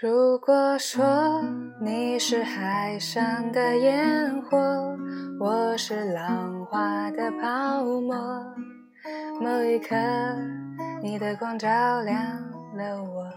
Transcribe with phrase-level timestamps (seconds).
[0.00, 1.42] 如果说
[1.80, 4.56] 你是海上的烟火，
[5.40, 8.14] 我是浪花的泡沫，
[9.40, 9.96] 某一刻
[11.02, 11.68] 你的光照
[12.02, 12.16] 亮
[12.76, 13.28] 了我。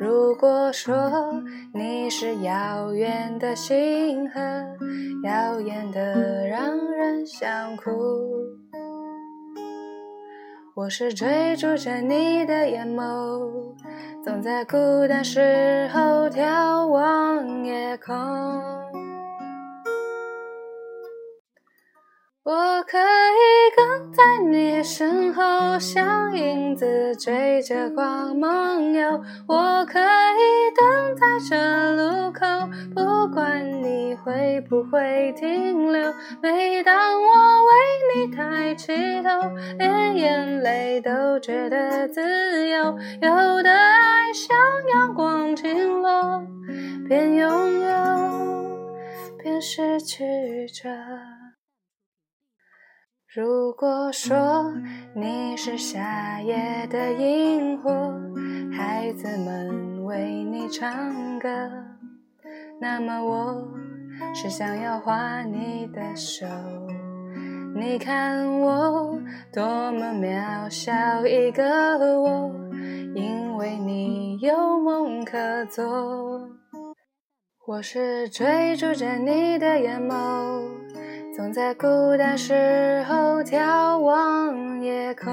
[0.00, 1.40] 如果说
[1.72, 4.40] 你是遥远的星河，
[5.22, 7.92] 耀眼的让人想哭。
[10.78, 13.74] 我是追逐着你的眼眸，
[14.22, 14.76] 总在孤
[15.08, 18.14] 单时候眺望夜空。
[22.44, 29.20] 我可以跟在你身后，像影子追着光梦游。
[29.48, 32.46] 我可以等在这路口，
[32.94, 36.12] 不管你会不会停留。
[36.40, 37.66] 每当我
[38.78, 39.28] 起头，
[39.76, 42.96] 连眼泪都觉得自由。
[43.20, 44.56] 有的爱像
[44.94, 46.40] 阳光倾落，
[47.08, 48.96] 边拥有
[49.42, 50.88] 边失去着。
[53.34, 54.72] 如果说
[55.14, 57.90] 你是夏夜的萤火，
[58.72, 61.48] 孩子们为你唱歌，
[62.80, 63.68] 那么我
[64.34, 66.46] 是想要画你的手。
[67.80, 69.16] 你看我
[69.52, 70.92] 多么渺小
[71.24, 71.62] 一个
[72.20, 72.52] 我，
[73.14, 76.50] 因为你有梦可做。
[77.66, 80.60] 我是追逐着你的眼眸。
[81.36, 81.86] 总在孤
[82.18, 85.32] 单时候眺望夜空，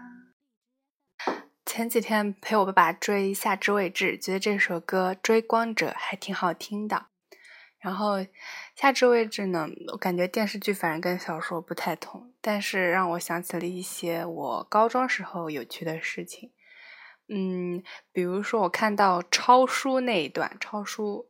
[1.73, 7.05] 前几天陪我爸爸追《夏至未至》，觉得这首歌《追光者》还挺好听的。
[7.79, 8.19] 然后
[8.75, 16.51] 《夏至未至》呢，我感觉电视剧反正跟小说不太同，但是让我想起了一些我高中时候有趣的事情。
[17.29, 21.29] 嗯，比如说我看到抄书那一段，抄书。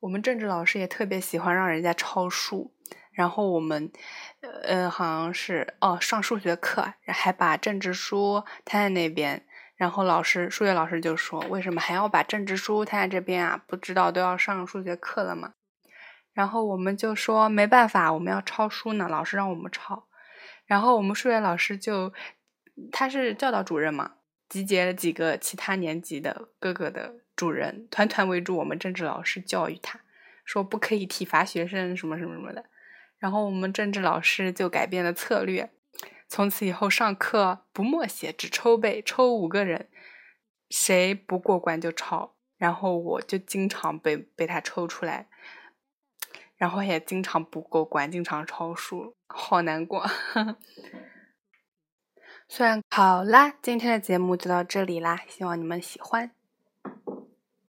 [0.00, 2.74] 我们政治老师也特别喜欢让人家抄书，
[3.10, 3.90] 然后我们，
[4.64, 9.46] 呃，好像是哦，上数学课还把政治书摊在那边，
[9.76, 13.62] 然后老师，数学老师就说：“为什么还要把政治书摊在这边啊？
[13.66, 15.54] 不知道都要上数学课了吗？”
[16.32, 20.06] 然后我们就说：“没办法，我们要抄书呢，老师让我们抄。”
[20.66, 22.12] 然后我们数学老师就，
[22.90, 24.12] 他是教导主任嘛，
[24.48, 27.16] 集结了几个其他年级的哥哥的。
[27.34, 29.98] 主人团团围住我们政治老师，教育他
[30.44, 32.66] 说不可以体罚学生什么什么什么的。
[33.18, 35.70] 然后我们政治老师就改变了策略，
[36.32, 39.90] 从此以后上课不默写，只抽背，抽五个人，
[40.70, 42.34] 谁不过关就抄。
[42.56, 45.28] 然后我就经常被被他抽出来，
[46.56, 50.06] 然后也经常不过关，经常抄书，好难过。
[52.48, 56.34] 虽 然好啦，今天的节目就到这里啦，希望你们喜欢。